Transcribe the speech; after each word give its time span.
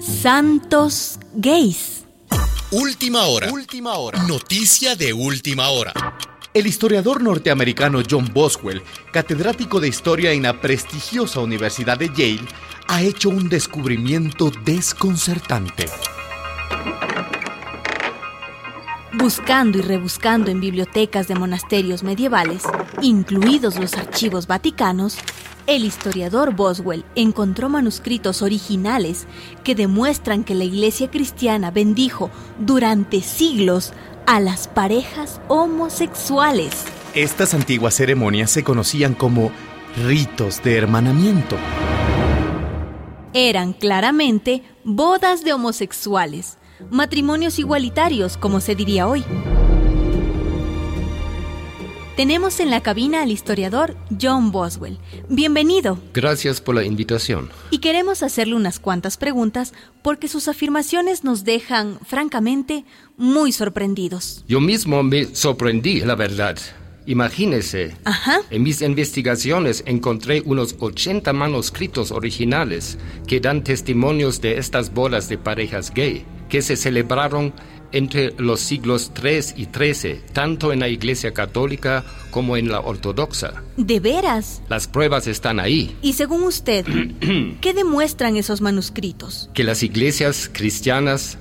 Santos 0.00 1.18
gays. 1.34 2.06
Última 2.70 3.24
hora. 3.24 3.52
Última 3.52 3.94
hora. 3.98 4.22
Noticia 4.22 4.96
de 4.96 5.12
última 5.12 5.68
hora. 5.68 5.92
El 6.54 6.66
historiador 6.66 7.22
norteamericano 7.22 8.00
John 8.08 8.30
Boswell, 8.32 8.82
catedrático 9.12 9.78
de 9.78 9.88
historia 9.88 10.32
en 10.32 10.42
la 10.42 10.58
prestigiosa 10.58 11.40
Universidad 11.40 11.98
de 11.98 12.08
Yale, 12.08 12.48
ha 12.88 13.02
hecho 13.02 13.28
un 13.28 13.50
descubrimiento 13.50 14.50
desconcertante. 14.64 15.84
Buscando 19.12 19.78
y 19.78 19.82
rebuscando 19.82 20.50
en 20.50 20.60
bibliotecas 20.60 21.28
de 21.28 21.34
monasterios 21.34 22.02
medievales, 22.02 22.62
incluidos 23.02 23.78
los 23.78 23.92
archivos 23.94 24.46
vaticanos, 24.46 25.18
el 25.70 25.84
historiador 25.84 26.56
Boswell 26.56 27.04
encontró 27.14 27.68
manuscritos 27.68 28.42
originales 28.42 29.28
que 29.62 29.76
demuestran 29.76 30.42
que 30.42 30.56
la 30.56 30.64
iglesia 30.64 31.12
cristiana 31.12 31.70
bendijo 31.70 32.28
durante 32.58 33.22
siglos 33.22 33.92
a 34.26 34.40
las 34.40 34.66
parejas 34.66 35.40
homosexuales. 35.46 36.86
Estas 37.14 37.54
antiguas 37.54 37.94
ceremonias 37.94 38.50
se 38.50 38.64
conocían 38.64 39.14
como 39.14 39.52
ritos 40.08 40.60
de 40.64 40.76
hermanamiento. 40.76 41.56
Eran 43.32 43.72
claramente 43.72 44.64
bodas 44.82 45.44
de 45.44 45.52
homosexuales, 45.52 46.58
matrimonios 46.90 47.60
igualitarios, 47.60 48.36
como 48.36 48.60
se 48.60 48.74
diría 48.74 49.06
hoy. 49.06 49.24
Tenemos 52.16 52.60
en 52.60 52.70
la 52.70 52.82
cabina 52.82 53.22
al 53.22 53.30
historiador 53.30 53.96
John 54.20 54.50
Boswell. 54.52 54.98
Bienvenido. 55.28 55.98
Gracias 56.12 56.60
por 56.60 56.74
la 56.74 56.84
invitación. 56.84 57.48
Y 57.70 57.78
queremos 57.78 58.22
hacerle 58.22 58.54
unas 58.56 58.78
cuantas 58.78 59.16
preguntas 59.16 59.72
porque 60.02 60.28
sus 60.28 60.48
afirmaciones 60.48 61.24
nos 61.24 61.44
dejan, 61.44 61.98
francamente, 62.06 62.84
muy 63.16 63.52
sorprendidos. 63.52 64.44
Yo 64.48 64.60
mismo 64.60 65.02
me 65.02 65.34
sorprendí, 65.34 66.00
la 66.00 66.14
verdad. 66.14 66.58
Imagínese, 67.06 67.96
Ajá. 68.04 68.40
en 68.50 68.62
mis 68.62 68.82
investigaciones 68.82 69.82
encontré 69.86 70.42
unos 70.44 70.76
80 70.78 71.32
manuscritos 71.32 72.10
originales 72.12 72.98
que 73.26 73.40
dan 73.40 73.64
testimonios 73.64 74.40
de 74.42 74.58
estas 74.58 74.92
bodas 74.92 75.28
de 75.28 75.38
parejas 75.38 75.92
gay 75.94 76.24
que 76.50 76.60
se 76.60 76.76
celebraron 76.76 77.54
entre 77.92 78.34
los 78.38 78.60
siglos 78.60 79.10
III 79.22 79.62
y 79.62 79.64
XIII, 79.66 80.20
tanto 80.32 80.72
en 80.72 80.80
la 80.80 80.88
Iglesia 80.88 81.32
Católica 81.32 82.04
como 82.30 82.56
en 82.56 82.70
la 82.70 82.80
Ortodoxa. 82.80 83.62
¿De 83.76 84.00
veras? 84.00 84.62
Las 84.68 84.86
pruebas 84.86 85.26
están 85.26 85.60
ahí. 85.60 85.96
Y 86.02 86.14
según 86.14 86.42
usted, 86.44 86.86
¿qué 87.60 87.74
demuestran 87.74 88.36
esos 88.36 88.60
manuscritos? 88.60 89.50
Que 89.54 89.64
las 89.64 89.82
iglesias 89.82 90.50
cristianas, 90.52 91.38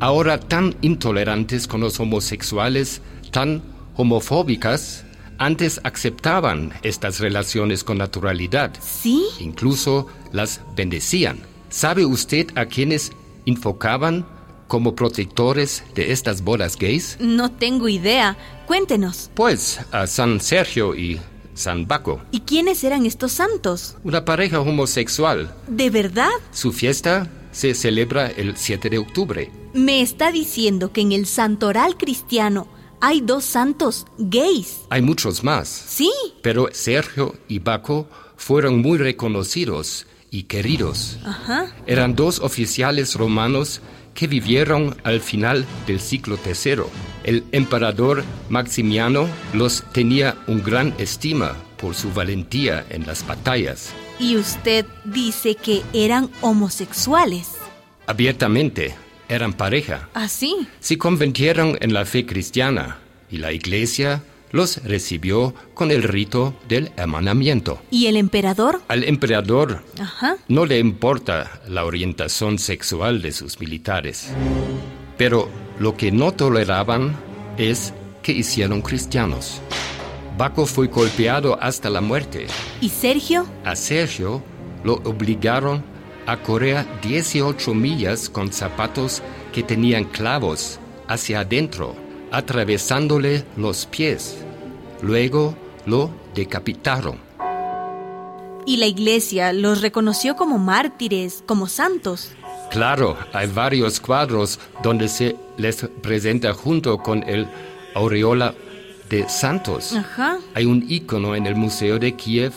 ahora 0.00 0.40
tan 0.40 0.76
intolerantes 0.82 1.66
con 1.66 1.80
los 1.80 2.00
homosexuales, 2.00 3.02
tan 3.30 3.62
homofóbicas, 3.94 5.04
antes 5.38 5.80
aceptaban 5.82 6.72
estas 6.82 7.20
relaciones 7.20 7.84
con 7.84 7.98
naturalidad. 7.98 8.72
¿Sí? 8.80 9.24
Incluso 9.40 10.06
las 10.32 10.60
bendecían. 10.76 11.40
¿Sabe 11.68 12.04
usted 12.04 12.46
a 12.54 12.66
quienes 12.66 13.12
enfocaban 13.46 14.26
como 14.72 14.96
protectores 14.96 15.84
de 15.94 16.12
estas 16.12 16.40
bodas 16.42 16.78
gays? 16.78 17.18
No 17.20 17.52
tengo 17.52 17.90
idea. 17.90 18.38
Cuéntenos. 18.66 19.30
Pues 19.34 19.78
a 19.92 20.06
San 20.06 20.40
Sergio 20.40 20.94
y 20.94 21.20
San 21.52 21.86
Baco, 21.86 22.22
¿Y 22.30 22.40
quiénes 22.40 22.82
eran 22.82 23.04
estos 23.04 23.32
santos? 23.32 23.96
una 24.02 24.24
pareja 24.24 24.60
homosexual. 24.60 25.54
¿De 25.68 25.90
verdad? 25.90 26.30
Su 26.52 26.72
fiesta 26.72 27.28
se 27.52 27.74
celebra 27.74 28.28
el 28.28 28.56
7 28.56 28.88
de 28.88 28.96
octubre. 28.96 29.50
Me 29.74 30.00
está 30.00 30.32
diciendo 30.32 30.90
que 30.90 31.02
en 31.02 31.12
el 31.12 31.26
santoral 31.26 31.98
cristiano 31.98 32.66
hay 32.98 33.20
dos 33.20 33.44
santos 33.44 34.06
gays. 34.16 34.78
Hay 34.88 35.02
muchos 35.02 35.44
más, 35.44 35.68
Sí. 35.68 36.10
pero 36.40 36.70
Sergio 36.72 37.34
y 37.46 37.58
Baco 37.58 38.08
fueron 38.38 38.80
muy 38.80 38.96
reconocidos 38.96 40.06
y 40.30 40.44
queridos. 40.44 41.18
Ajá. 41.26 41.66
Eran 41.86 42.16
dos 42.16 42.40
oficiales 42.40 43.16
romanos 43.16 43.82
que 44.14 44.26
vivieron 44.26 44.96
al 45.04 45.20
final 45.20 45.64
del 45.86 46.00
siglo 46.00 46.38
III. 46.44 46.82
El 47.24 47.44
emperador 47.52 48.24
Maximiano 48.48 49.28
los 49.54 49.84
tenía 49.92 50.36
un 50.46 50.62
gran 50.62 50.94
estima 50.98 51.56
por 51.76 51.94
su 51.94 52.12
valentía 52.12 52.84
en 52.90 53.06
las 53.06 53.26
batallas. 53.26 53.92
Y 54.18 54.36
usted 54.36 54.86
dice 55.04 55.54
que 55.54 55.82
eran 55.92 56.30
homosexuales. 56.40 57.50
Abiertamente 58.06 58.94
eran 59.28 59.52
pareja. 59.52 60.08
¿Así? 60.14 60.68
Se 60.80 60.98
convirtieron 60.98 61.78
en 61.80 61.92
la 61.92 62.04
fe 62.04 62.26
cristiana 62.26 62.98
y 63.30 63.38
la 63.38 63.52
iglesia 63.52 64.22
los 64.52 64.84
recibió 64.84 65.54
con 65.74 65.90
el 65.90 66.02
rito 66.02 66.54
del 66.68 66.92
hermanamiento. 66.96 67.80
¿Y 67.90 68.06
el 68.06 68.16
emperador? 68.16 68.82
Al 68.88 69.04
emperador 69.04 69.82
Ajá. 69.98 70.36
no 70.48 70.66
le 70.66 70.78
importa 70.78 71.60
la 71.66 71.84
orientación 71.84 72.58
sexual 72.58 73.22
de 73.22 73.32
sus 73.32 73.58
militares, 73.58 74.28
pero 75.18 75.48
lo 75.78 75.96
que 75.96 76.12
no 76.12 76.32
toleraban 76.32 77.16
es 77.56 77.92
que 78.22 78.32
hicieron 78.32 78.82
cristianos. 78.82 79.60
Baco 80.38 80.66
fue 80.66 80.86
golpeado 80.86 81.58
hasta 81.60 81.90
la 81.90 82.00
muerte. 82.00 82.46
¿Y 82.80 82.88
Sergio? 82.88 83.46
A 83.64 83.76
Sergio 83.76 84.42
lo 84.84 84.94
obligaron 85.04 85.82
a 86.26 86.36
correr 86.38 86.86
18 87.02 87.74
millas 87.74 88.28
con 88.28 88.52
zapatos 88.52 89.22
que 89.52 89.62
tenían 89.62 90.04
clavos 90.04 90.78
hacia 91.08 91.40
adentro, 91.40 91.94
atravesándole 92.32 93.44
los 93.56 93.86
pies. 93.86 94.38
Luego 95.02 95.54
lo 95.86 96.10
decapitaron. 96.34 97.18
Y 98.64 98.76
la 98.76 98.86
iglesia 98.86 99.52
los 99.52 99.80
reconoció 99.80 100.36
como 100.36 100.58
mártires, 100.58 101.42
como 101.46 101.66
santos. 101.66 102.30
Claro, 102.70 103.16
hay 103.32 103.48
varios 103.48 104.00
cuadros 104.00 104.58
donde 104.82 105.08
se 105.08 105.36
les 105.58 105.88
presenta 106.00 106.54
junto 106.54 106.98
con 106.98 107.22
el 107.24 107.46
aureola 107.94 108.54
de 109.10 109.28
santos. 109.28 109.94
Ajá. 109.94 110.38
Hay 110.54 110.64
un 110.64 110.86
icono 110.88 111.34
en 111.34 111.46
el 111.46 111.54
Museo 111.54 111.98
de 111.98 112.16
Kiev 112.16 112.52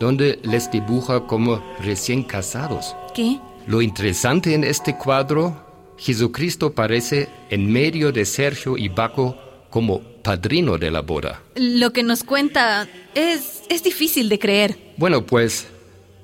donde 0.00 0.38
les 0.42 0.70
dibuja 0.70 1.26
como 1.26 1.62
recién 1.80 2.22
casados. 2.22 2.94
¿Qué? 3.14 3.38
Lo 3.66 3.82
interesante 3.82 4.54
en 4.54 4.64
este 4.64 4.96
cuadro, 4.96 5.67
Jesucristo 5.98 6.72
parece 6.72 7.28
en 7.50 7.70
medio 7.70 8.12
de 8.12 8.24
Sergio 8.24 8.76
y 8.76 8.88
Baco 8.88 9.36
como 9.70 10.00
padrino 10.22 10.78
de 10.78 10.90
la 10.90 11.00
boda. 11.00 11.42
Lo 11.56 11.92
que 11.92 12.02
nos 12.02 12.24
cuenta 12.24 12.88
es, 13.14 13.62
es 13.68 13.82
difícil 13.82 14.28
de 14.28 14.38
creer. 14.38 14.78
Bueno, 14.96 15.26
pues, 15.26 15.66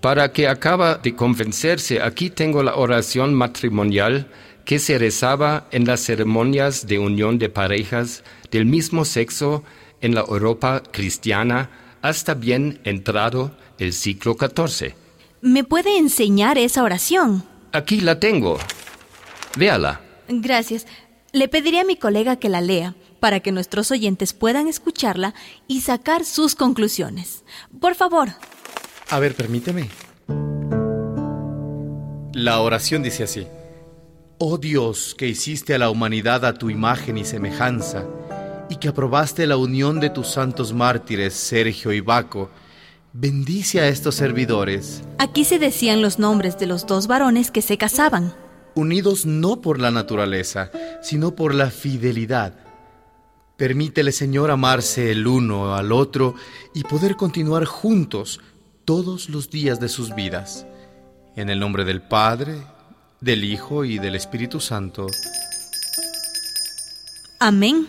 para 0.00 0.32
que 0.32 0.48
acaba 0.48 0.96
de 0.96 1.14
convencerse, 1.14 2.00
aquí 2.00 2.30
tengo 2.30 2.62
la 2.62 2.76
oración 2.76 3.34
matrimonial 3.34 4.28
que 4.64 4.78
se 4.78 4.98
rezaba 4.98 5.68
en 5.70 5.84
las 5.84 6.00
ceremonias 6.00 6.86
de 6.86 6.98
unión 6.98 7.38
de 7.38 7.48
parejas 7.48 8.24
del 8.50 8.66
mismo 8.66 9.04
sexo 9.04 9.62
en 10.00 10.14
la 10.14 10.20
Europa 10.20 10.82
cristiana 10.90 11.70
hasta 12.02 12.34
bien 12.34 12.80
entrado 12.84 13.56
el 13.78 13.92
siglo 13.92 14.36
XIV. 14.38 14.94
¿Me 15.40 15.64
puede 15.64 15.98
enseñar 15.98 16.58
esa 16.58 16.82
oración? 16.82 17.44
Aquí 17.72 18.00
la 18.00 18.20
tengo. 18.20 18.58
Véala. 19.56 20.00
Gracias. 20.28 20.86
Le 21.32 21.48
pediré 21.48 21.80
a 21.80 21.84
mi 21.84 21.96
colega 21.96 22.36
que 22.36 22.48
la 22.48 22.60
lea 22.60 22.94
para 23.20 23.40
que 23.40 23.52
nuestros 23.52 23.90
oyentes 23.90 24.32
puedan 24.32 24.68
escucharla 24.68 25.34
y 25.66 25.80
sacar 25.80 26.24
sus 26.24 26.54
conclusiones. 26.54 27.44
Por 27.80 27.94
favor. 27.94 28.28
A 29.10 29.18
ver, 29.18 29.34
permíteme. 29.34 29.88
La 32.32 32.60
oración 32.60 33.02
dice 33.02 33.24
así. 33.24 33.46
Oh 34.38 34.58
Dios, 34.58 35.14
que 35.16 35.28
hiciste 35.28 35.74
a 35.74 35.78
la 35.78 35.90
humanidad 35.90 36.44
a 36.44 36.54
tu 36.54 36.68
imagen 36.68 37.16
y 37.16 37.24
semejanza, 37.24 38.04
y 38.68 38.76
que 38.76 38.88
aprobaste 38.88 39.46
la 39.46 39.56
unión 39.56 40.00
de 40.00 40.10
tus 40.10 40.28
santos 40.28 40.72
mártires 40.72 41.34
Sergio 41.34 41.92
y 41.92 42.00
Baco, 42.00 42.50
bendice 43.12 43.80
a 43.80 43.88
estos 43.88 44.16
servidores, 44.16 45.02
Aquí 45.18 45.44
se 45.44 45.58
decían 45.58 46.02
los 46.02 46.18
nombres 46.18 46.58
de 46.58 46.66
los 46.66 46.86
dos 46.86 47.06
varones 47.06 47.50
que 47.50 47.62
se 47.62 47.78
casaban. 47.78 48.34
Unidos 48.74 49.26
no 49.26 49.60
por 49.60 49.80
la 49.80 49.90
naturaleza, 49.90 50.70
sino 51.02 51.34
por 51.34 51.54
la 51.54 51.70
fidelidad. 51.70 52.54
Permítele, 53.56 54.10
Señor, 54.12 54.50
amarse 54.50 55.12
el 55.12 55.26
uno 55.26 55.76
al 55.76 55.92
otro 55.92 56.34
y 56.74 56.82
poder 56.82 57.16
continuar 57.16 57.64
juntos 57.64 58.40
todos 58.84 59.28
los 59.28 59.50
días 59.50 59.80
de 59.80 59.88
sus 59.88 60.14
vidas. 60.14 60.66
En 61.36 61.50
el 61.50 61.60
nombre 61.60 61.84
del 61.84 62.02
Padre, 62.02 62.56
del 63.20 63.44
Hijo 63.44 63.84
y 63.84 63.98
del 63.98 64.16
Espíritu 64.16 64.60
Santo. 64.60 65.06
Amén. 67.40 67.88